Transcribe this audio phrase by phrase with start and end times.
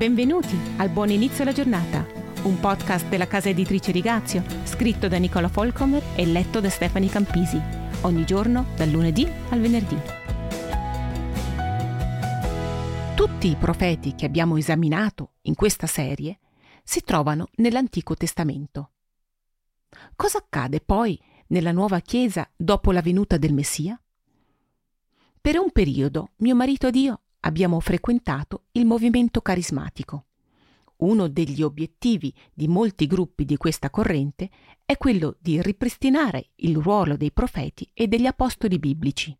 [0.00, 2.06] Benvenuti al Buon Inizio alla Giornata,
[2.44, 7.60] un podcast della casa editrice Rigazio, scritto da Nicola Folcomer e letto da Stefani Campisi,
[8.00, 9.98] ogni giorno dal lunedì al venerdì.
[13.14, 16.38] Tutti i profeti che abbiamo esaminato in questa serie
[16.82, 18.92] si trovano nell'Antico Testamento.
[20.16, 24.00] Cosa accade poi nella nuova Chiesa dopo la venuta del Messia?
[25.42, 30.26] Per un periodo mio marito ed io abbiamo frequentato il movimento carismatico.
[30.96, 34.50] Uno degli obiettivi di molti gruppi di questa corrente
[34.84, 39.36] è quello di ripristinare il ruolo dei profeti e degli apostoli biblici.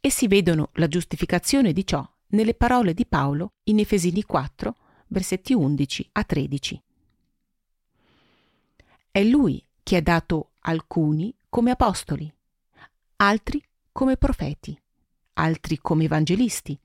[0.00, 4.76] Essi vedono la giustificazione di ciò nelle parole di Paolo in Efesini 4,
[5.08, 6.82] versetti 11 a 13.
[9.10, 12.32] È lui che ha dato alcuni come apostoli,
[13.16, 14.78] altri come profeti,
[15.34, 16.78] altri come evangelisti,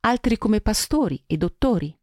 [0.00, 1.96] altri come pastori e dottori,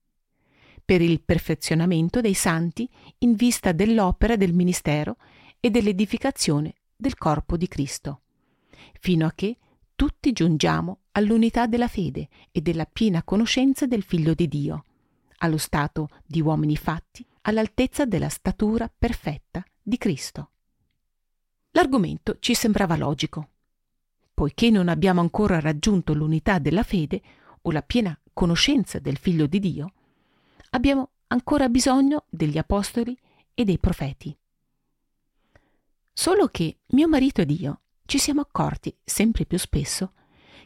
[0.83, 2.87] per il perfezionamento dei santi
[3.19, 5.17] in vista dell'opera del ministero
[5.59, 8.21] e dell'edificazione del corpo di Cristo,
[8.99, 9.57] fino a che
[9.95, 14.83] tutti giungiamo all'unità della fede e della piena conoscenza del Figlio di Dio,
[15.37, 20.51] allo stato di uomini fatti all'altezza della statura perfetta di Cristo.
[21.71, 23.49] L'argomento ci sembrava logico
[24.35, 27.21] poiché non abbiamo ancora raggiunto l'unità della fede
[27.61, 29.93] o la piena conoscenza del Figlio di Dio,
[30.71, 33.17] abbiamo ancora bisogno degli apostoli
[33.53, 34.37] e dei profeti.
[36.13, 40.11] Solo che mio marito ed io ci siamo accorti sempre più spesso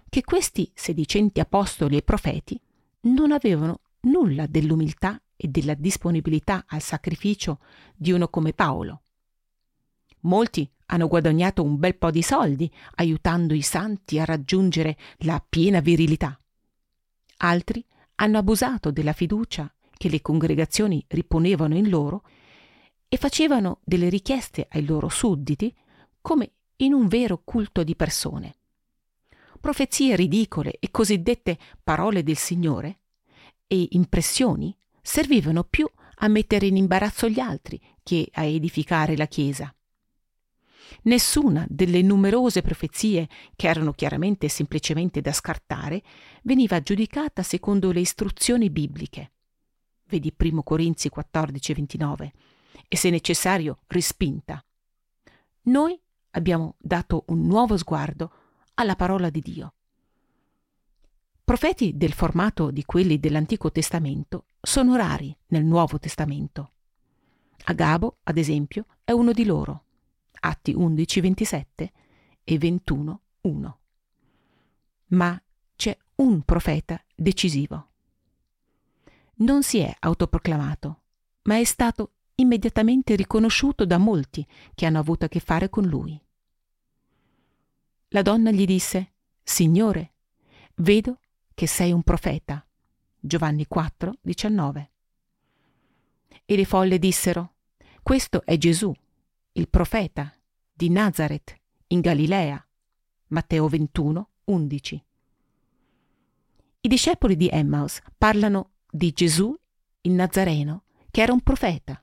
[0.09, 2.59] che questi sedicenti apostoli e profeti
[3.01, 7.59] non avevano nulla dell'umiltà e della disponibilità al sacrificio
[7.95, 9.03] di uno come Paolo.
[10.21, 15.79] Molti hanno guadagnato un bel po' di soldi aiutando i santi a raggiungere la piena
[15.79, 16.39] virilità.
[17.37, 22.23] Altri hanno abusato della fiducia che le congregazioni riponevano in loro
[23.07, 25.73] e facevano delle richieste ai loro sudditi
[26.21, 28.55] come in un vero culto di persone.
[29.59, 32.99] Profezie ridicole e cosiddette parole del Signore
[33.67, 35.89] e impressioni servivano più
[36.21, 39.73] a mettere in imbarazzo gli altri che a edificare la Chiesa.
[41.03, 46.03] Nessuna delle numerose profezie, che erano chiaramente e semplicemente da scartare,
[46.43, 49.31] veniva giudicata secondo le istruzioni bibliche.
[50.07, 52.33] Vedi 1 Corinzi 14 29
[52.87, 54.63] e se necessario rispinta.
[55.63, 55.99] Noi
[56.31, 58.31] abbiamo dato un nuovo sguardo
[58.75, 59.73] alla parola di Dio.
[61.43, 66.71] Profeti del formato di quelli dell'Antico Testamento sono rari nel Nuovo Testamento.
[67.65, 69.85] Agabo, ad esempio, è uno di loro.
[70.41, 71.91] Atti 11, 27
[72.43, 73.79] e 21, 1.
[75.07, 75.41] Ma
[75.75, 77.87] c'è un profeta decisivo.
[79.35, 81.01] Non si è autoproclamato,
[81.43, 86.19] ma è stato immediatamente riconosciuto da molti che hanno avuto a che fare con lui.
[88.09, 89.13] La donna gli disse,
[89.43, 90.13] Signore,
[90.75, 91.19] vedo
[91.53, 92.65] che sei un profeta.
[93.19, 94.91] Giovanni 4, 19.
[96.45, 97.53] E le folle dissero,
[98.01, 98.93] Questo è Gesù,
[99.59, 100.33] il profeta
[100.71, 101.53] di Nazareth
[101.87, 102.65] in Galilea.
[103.27, 105.05] Matteo 21, 11.
[106.79, 109.53] I discepoli di Emmaus parlano di Gesù,
[110.01, 112.01] il Nazareno, che era un profeta,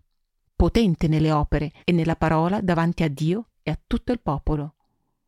[0.55, 4.75] potente nelle opere e nella parola davanti a Dio e a tutto il popolo.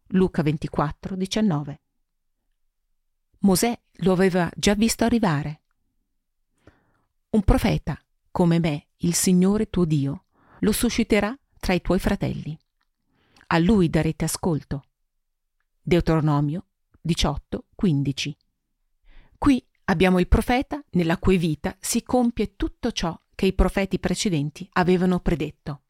[0.09, 1.81] Luca 24, 19.
[3.39, 5.63] Mosè lo aveva già visto arrivare.
[7.31, 7.99] Un profeta,
[8.31, 10.25] come me, il Signore tuo Dio,
[10.59, 11.35] lo susciterà
[11.69, 12.59] tra i tuoi fratelli.
[13.49, 14.85] A lui darete ascolto.
[15.83, 16.65] Deuteronomio
[16.99, 18.37] 18, 15.
[19.37, 24.67] Qui abbiamo il profeta nella cui vita si compie tutto ciò che i profeti precedenti
[24.73, 25.83] avevano predetto.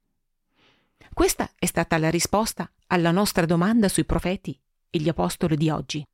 [1.15, 4.61] Questa è stata la risposta alla nostra domanda sui profeti
[4.91, 6.05] e gli apostoli di oggi.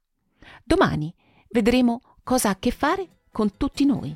[0.63, 1.15] Domani
[1.49, 4.15] vedremo cosa ha a che fare con tutti noi.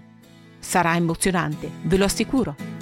[0.59, 2.78] Sarà emozionante, ve lo assicuro.